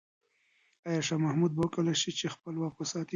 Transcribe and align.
آیا 0.87 1.01
شاه 1.07 1.19
محمود 1.25 1.51
به 1.55 1.61
وکولای 1.65 1.95
شي 2.01 2.11
چې 2.19 2.33
خپل 2.35 2.53
واک 2.57 2.75
وساتي؟ 2.77 3.09